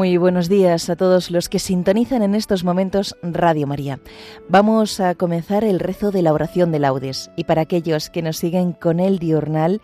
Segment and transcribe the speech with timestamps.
[0.00, 4.00] Muy buenos días a todos los que sintonizan en estos momentos Radio María.
[4.48, 8.38] Vamos a comenzar el rezo de la oración de laudes y para aquellos que nos
[8.38, 9.82] siguen con el diurnal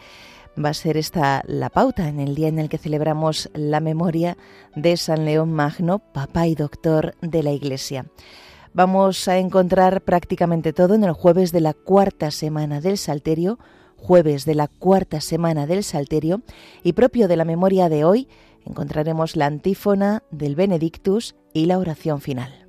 [0.58, 4.38] va a ser esta la pauta en el día en el que celebramos la memoria
[4.74, 8.06] de San León Magno, papá y doctor de la Iglesia.
[8.72, 13.58] Vamos a encontrar prácticamente todo en el jueves de la cuarta semana del Salterio,
[13.98, 16.40] jueves de la cuarta semana del Salterio
[16.82, 18.28] y propio de la memoria de hoy,
[18.66, 22.65] encontraremos la antífona del Benedictus y la oración final.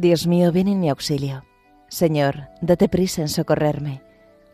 [0.00, 1.44] Dios mío, ven en mi auxilio.
[1.88, 4.02] Señor, date prisa en socorrerme.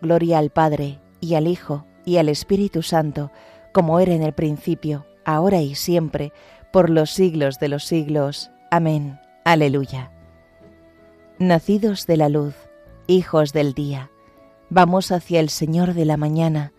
[0.01, 3.31] Gloria al Padre, y al Hijo, y al Espíritu Santo,
[3.73, 6.33] como era en el principio, ahora y siempre,
[6.73, 8.51] por los siglos de los siglos.
[8.71, 9.19] Amén.
[9.45, 10.11] Aleluya.
[11.39, 12.55] Nacidos de la luz,
[13.07, 14.11] hijos del día,
[14.71, 16.73] vamos hacia el Señor de la mañana.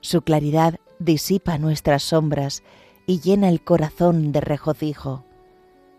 [0.00, 2.62] Su claridad disipa nuestras sombras
[3.06, 5.24] y llena el corazón de regocijo.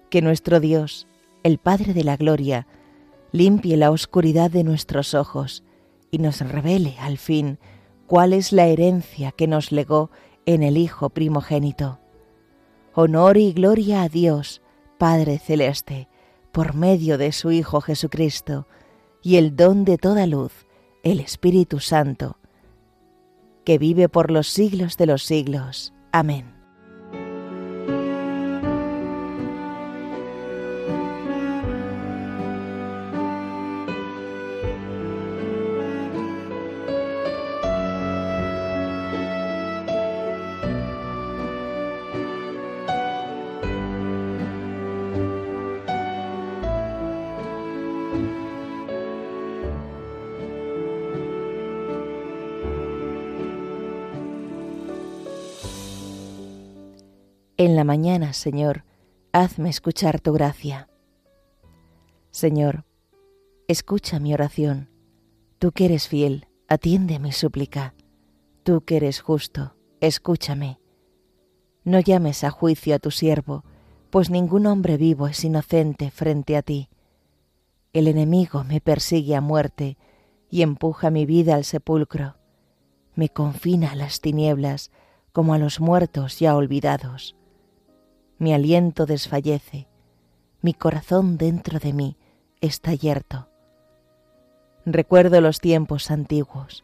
[0.10, 1.08] Que nuestro Dios,
[1.44, 2.68] el Padre de la Gloria,
[3.32, 5.64] limpie la oscuridad de nuestros ojos
[6.12, 7.60] y nos revele al fin
[8.08, 10.12] cuál es la herencia que nos legó
[10.46, 12.00] en el Hijo primogénito.
[12.94, 14.62] Honor y gloria a Dios,
[14.98, 16.10] Padre Celeste,
[16.52, 18.68] por medio de su Hijo Jesucristo,
[19.24, 20.52] y el don de toda luz,
[21.04, 22.38] el Espíritu Santo,
[23.64, 25.94] que vive por los siglos de los siglos.
[26.12, 26.61] Amén.
[57.64, 58.86] En la mañana, Señor,
[59.34, 60.90] hazme escuchar tu gracia.
[62.32, 62.86] Señor,
[63.68, 64.90] escucha mi oración.
[65.60, 67.94] Tú que eres fiel, atiende mi súplica.
[68.64, 70.80] Tú que eres justo, escúchame.
[71.84, 73.64] No llames a juicio a tu siervo,
[74.10, 76.90] pues ningún hombre vivo es inocente frente a ti.
[77.94, 80.00] El enemigo me persigue a muerte
[80.50, 82.38] y empuja mi vida al sepulcro.
[83.14, 84.90] Me confina a las tinieblas
[85.32, 87.36] como a los muertos ya olvidados
[88.42, 89.88] mi aliento desfallece,
[90.64, 92.18] mi corazón dentro de mí
[92.60, 93.48] está yerto.
[94.84, 96.84] Recuerdo los tiempos antiguos,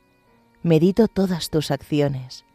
[0.62, 2.46] medito todas tus acciones,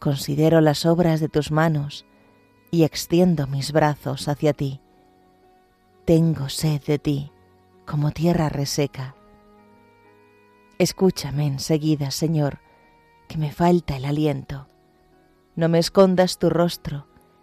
[0.00, 2.04] considero las obras de tus manos
[2.72, 4.80] y extiendo mis brazos hacia ti.
[6.04, 7.30] Tengo sed de ti,
[7.86, 9.14] como tierra reseca.
[10.78, 12.58] Escúchame enseguida, Señor,
[13.28, 14.66] que me falta el aliento.
[15.54, 17.06] No me escondas tu rostro,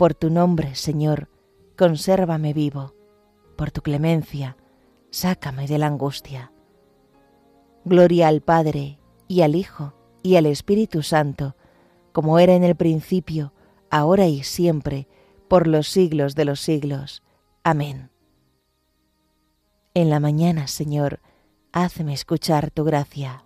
[0.00, 1.28] Por tu nombre, Señor,
[1.76, 2.94] consérvame vivo.
[3.54, 4.56] Por tu clemencia,
[5.10, 6.52] sácame de la angustia.
[7.84, 8.98] Gloria al Padre,
[9.28, 9.92] y al Hijo,
[10.22, 11.54] y al Espíritu Santo,
[12.12, 13.52] como era en el principio,
[13.90, 15.06] ahora y siempre,
[15.48, 17.22] por los siglos de los siglos.
[17.62, 18.10] Amén.
[19.92, 21.20] En la mañana, Señor,
[21.72, 23.44] hazme escuchar tu gracia.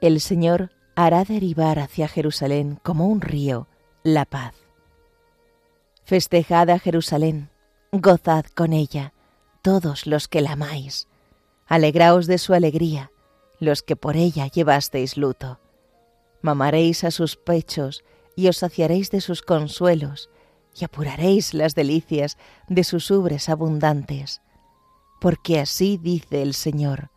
[0.00, 3.68] El Señor hará derivar hacia Jerusalén como un río
[4.02, 4.54] la paz.
[6.04, 7.50] Festejad a Jerusalén,
[7.92, 9.12] gozad con ella,
[9.62, 11.06] todos los que la amáis.
[11.66, 13.12] Alegraos de su alegría,
[13.60, 15.60] los que por ella llevasteis luto.
[16.42, 18.02] Mamaréis a sus pechos
[18.34, 20.30] y os saciaréis de sus consuelos,
[20.74, 22.38] y apuraréis las delicias
[22.68, 24.40] de sus ubres abundantes.
[25.20, 27.09] Porque así dice el Señor,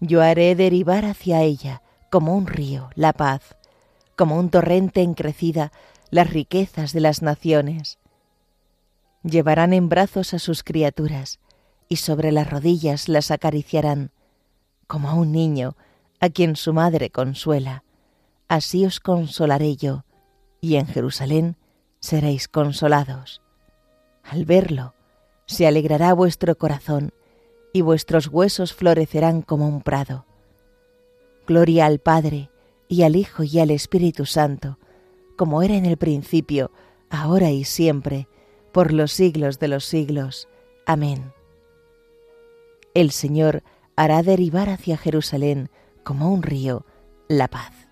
[0.00, 3.56] yo haré derivar hacia ella, como un río, la paz,
[4.16, 5.72] como un torrente en crecida,
[6.10, 7.98] las riquezas de las naciones.
[9.22, 11.40] Llevarán en brazos a sus criaturas,
[11.88, 14.10] y sobre las rodillas las acariciarán,
[14.86, 15.76] como a un niño
[16.20, 17.84] a quien su madre consuela.
[18.48, 20.04] Así os consolaré yo,
[20.60, 21.56] y en Jerusalén
[22.00, 23.42] seréis consolados.
[24.22, 24.94] Al verlo,
[25.46, 27.12] se alegrará vuestro corazón,
[27.78, 30.26] y vuestros huesos florecerán como un prado.
[31.46, 32.50] Gloria al Padre,
[32.88, 34.78] y al Hijo, y al Espíritu Santo,
[35.36, 36.72] como era en el principio,
[37.08, 38.28] ahora y siempre,
[38.72, 40.48] por los siglos de los siglos.
[40.86, 41.32] Amén.
[42.94, 43.62] El Señor
[43.94, 45.70] hará derivar hacia Jerusalén,
[46.02, 46.84] como un río,
[47.28, 47.87] la paz.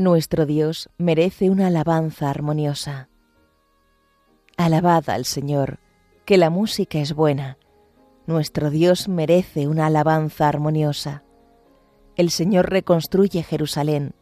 [0.00, 3.10] Nuestro Dios merece una alabanza armoniosa.
[4.56, 5.78] Alabad al Señor,
[6.24, 7.58] que la música es buena.
[8.26, 11.22] Nuestro Dios merece una alabanza armoniosa.
[12.16, 14.14] El Señor reconstruye Jerusalén,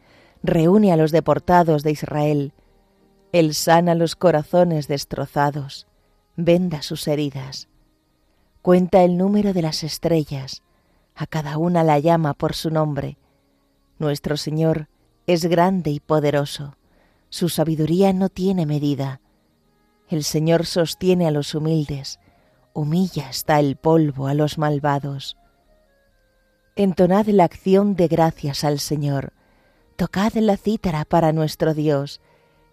[0.43, 2.51] reúne a los deportados de Israel.
[3.31, 5.87] Él sana los corazones destrozados,
[6.35, 7.69] venda sus heridas.
[8.61, 10.61] Cuenta el número de las estrellas,
[11.15, 13.17] a cada una la llama por su nombre.
[13.97, 14.89] Nuestro Señor
[15.29, 16.75] es grande y poderoso,
[17.29, 19.21] su sabiduría no tiene medida.
[20.07, 22.19] El Señor sostiene a los humildes,
[22.73, 25.37] humilla hasta el polvo a los malvados.
[26.75, 29.33] Entonad la acción de gracias al Señor,
[29.97, 32.21] tocad la cítara para nuestro Dios,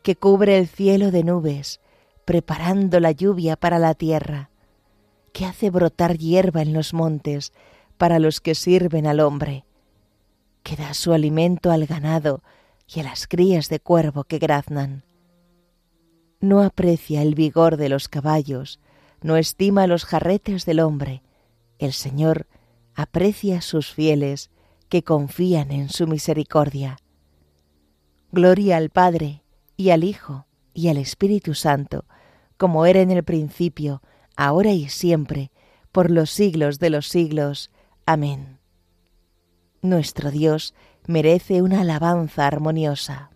[0.03, 1.83] que cubre el cielo de nubes,
[2.25, 4.49] preparando la lluvia para la tierra,
[5.35, 7.53] que hace brotar hierba en los montes
[7.99, 9.67] para los que sirven al hombre
[10.67, 12.43] que da su alimento al ganado
[12.93, 15.05] y a las crías de cuervo que graznan.
[16.41, 18.81] No aprecia el vigor de los caballos,
[19.23, 21.23] no estima los jarretes del hombre.
[21.79, 22.49] El Señor
[22.97, 24.51] aprecia a sus fieles
[24.89, 26.97] que confían en su misericordia.
[28.33, 29.45] Gloria al Padre,
[29.77, 32.07] y al Hijo, y al Espíritu Santo,
[32.57, 34.03] como era en el principio,
[34.35, 35.53] ahora y siempre,
[35.93, 37.71] por los siglos de los siglos.
[38.05, 38.56] Amén.
[39.89, 40.75] Nuestro Dios
[41.07, 43.31] merece una alabanza armoniosa.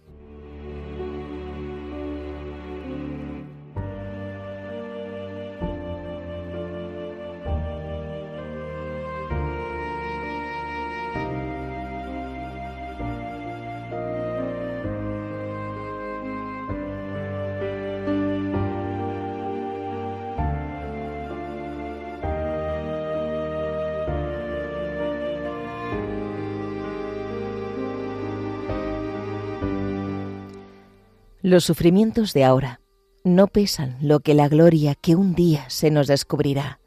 [31.50, 32.80] Los sufrimientos de ahora
[33.24, 36.78] no pesan lo que la gloria que un día se nos descubrirá,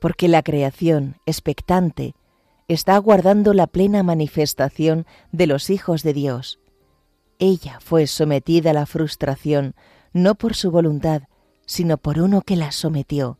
[0.00, 2.14] porque la creación, expectante,
[2.68, 6.58] está aguardando la plena manifestación de los hijos de Dios.
[7.38, 9.74] Ella fue sometida a la frustración
[10.14, 11.24] no por su voluntad,
[11.66, 13.38] sino por uno que la sometió,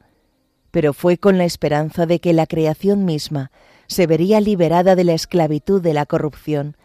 [0.71, 3.53] pero fue con la esperanza de que la creación misma
[3.87, 6.77] se vería liberada de la esclavitud de la corrupción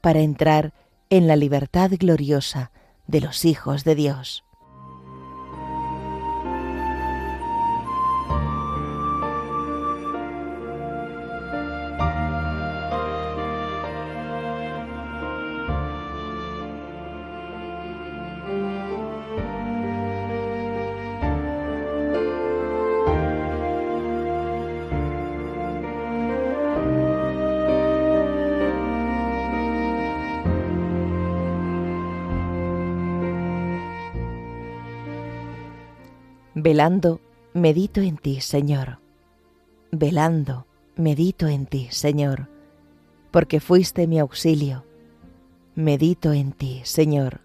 [0.00, 0.74] para entrar
[1.10, 2.70] en la libertad gloriosa
[3.06, 4.45] de los hijos de Dios.
[36.58, 37.20] Velando,
[37.52, 38.98] medito en ti, Señor.
[39.90, 42.48] Velando, medito en ti, Señor,
[43.30, 44.86] porque fuiste mi auxilio.
[45.74, 47.42] Medito en ti, Señor.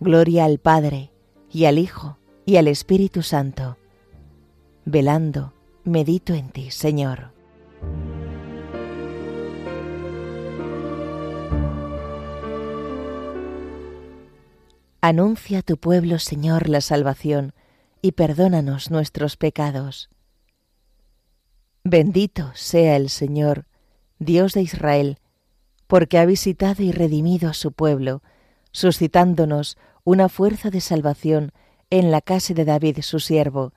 [0.00, 1.10] Gloria al Padre,
[1.52, 3.76] y al Hijo, y al Espíritu Santo.
[4.86, 5.52] Velando,
[5.84, 7.32] medito en ti, Señor.
[15.02, 17.52] Anuncia a tu pueblo, Señor, la salvación
[18.02, 20.10] y perdónanos nuestros pecados.
[21.84, 23.66] Bendito sea el Señor,
[24.18, 25.18] Dios de Israel,
[25.86, 28.22] porque ha visitado y redimido a su pueblo,
[28.72, 31.52] suscitándonos una fuerza de salvación
[31.90, 33.72] en la casa de David su siervo,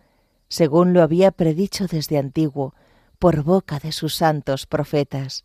[0.49, 2.75] según lo había predicho desde antiguo,
[3.17, 5.43] por boca de sus santos profetas.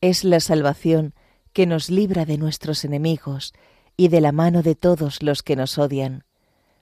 [0.00, 1.14] Es la salvación
[1.52, 3.52] que nos libra de nuestros enemigos
[3.96, 6.24] y de la mano de todos los que nos odian,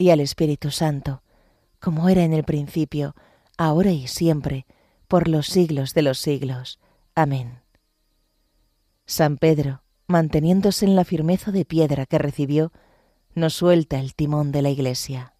[0.00, 1.22] y al Espíritu Santo,
[1.78, 3.14] como era en el principio,
[3.58, 4.64] ahora y siempre,
[5.08, 6.78] por los siglos de los siglos.
[7.14, 7.60] Amén.
[9.04, 12.72] San Pedro, manteniéndose en la firmeza de piedra que recibió,
[13.34, 15.34] nos suelta el timón de la Iglesia.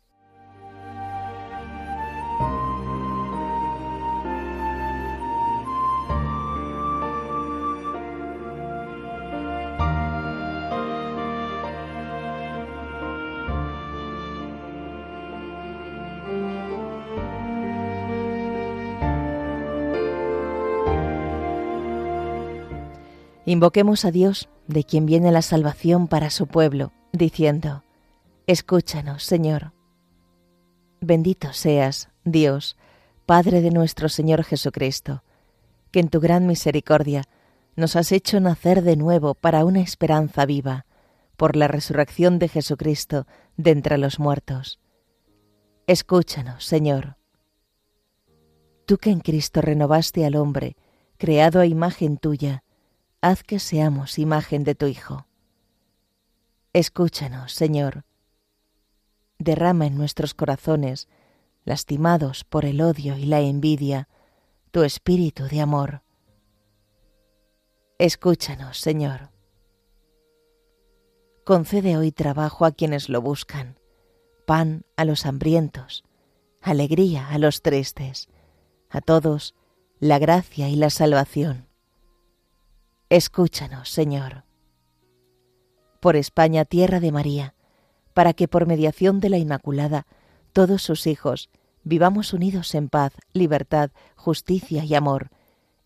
[23.50, 27.82] Invoquemos a Dios, de quien viene la salvación para su pueblo, diciendo,
[28.46, 29.72] Escúchanos, Señor.
[31.00, 32.76] Bendito seas, Dios,
[33.26, 35.24] Padre de nuestro Señor Jesucristo,
[35.90, 37.24] que en tu gran misericordia
[37.74, 40.86] nos has hecho nacer de nuevo para una esperanza viva,
[41.36, 43.26] por la resurrección de Jesucristo
[43.56, 44.78] de entre los muertos.
[45.88, 47.16] Escúchanos, Señor.
[48.86, 50.76] Tú que en Cristo renovaste al hombre,
[51.16, 52.62] creado a imagen tuya,
[53.20, 55.26] haz que seamos imagen de tu Hijo.
[56.72, 58.04] Escúchanos, Señor.
[59.38, 61.08] Derrama en nuestros corazones,
[61.64, 64.08] lastimados por el odio y la envidia,
[64.70, 66.02] tu espíritu de amor.
[67.98, 69.30] Escúchanos, Señor.
[71.44, 73.78] Concede hoy trabajo a quienes lo buscan,
[74.46, 76.04] pan a los hambrientos,
[76.62, 78.28] alegría a los tristes,
[78.88, 79.54] a todos
[79.98, 81.69] la gracia y la salvación
[83.10, 84.44] Escúchanos, Señor.
[85.98, 87.56] Por España, tierra de María,
[88.14, 90.06] para que por mediación de la Inmaculada
[90.52, 91.50] todos sus hijos
[91.82, 95.30] vivamos unidos en paz, libertad, justicia y amor,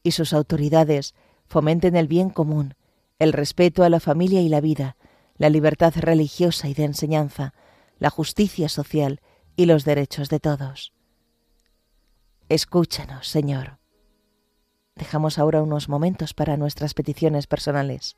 [0.03, 1.15] y sus autoridades
[1.47, 2.75] fomenten el bien común,
[3.19, 4.99] el respeto a la familia y la vida,
[5.39, 7.55] la libertad religiosa y de enseñanza,
[7.99, 9.23] la justicia social
[9.57, 10.93] y los derechos de todos.
[12.51, 13.79] Escúchanos, Señor.
[14.97, 18.17] Dejamos ahora unos momentos para nuestras peticiones personales.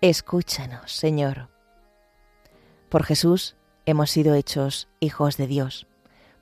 [0.00, 1.48] Escúchanos, Señor.
[2.90, 3.56] Por Jesús,
[3.86, 5.86] hemos sido hechos hijos de Dios.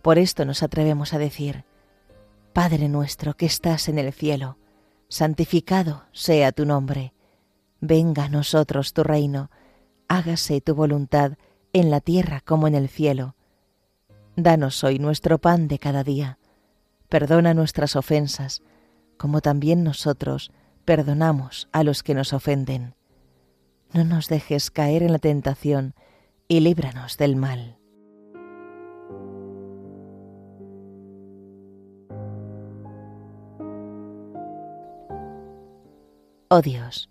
[0.02, 1.64] Por esto nos atrevemos a decir,
[2.52, 4.58] Padre nuestro que estás en el cielo,
[5.08, 7.14] santificado sea tu nombre,
[7.80, 9.50] venga a nosotros tu reino,
[10.08, 11.32] hágase tu voluntad
[11.72, 13.34] en la tierra como en el cielo.
[14.36, 16.38] Danos hoy nuestro pan de cada día,
[17.08, 18.62] perdona nuestras ofensas,
[19.16, 20.50] como también nosotros
[20.84, 22.94] perdonamos a los que nos ofenden.
[23.92, 25.94] No nos dejes caer en la tentación,
[26.52, 27.78] y líbranos del mal.
[36.50, 37.08] Oh Dios,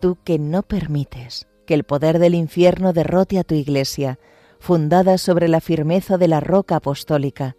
[0.00, 4.18] tú que no permites que el poder del infierno derrote a tu iglesia,
[4.58, 7.54] fundada sobre la firmeza de la roca apostólica,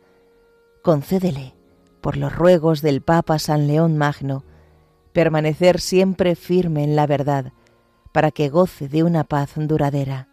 [0.81, 1.55] concédele,
[2.01, 4.43] por los ruegos del Papa San León Magno,
[5.13, 7.53] permanecer siempre firme en la verdad,
[8.11, 10.32] para que goce de una paz duradera.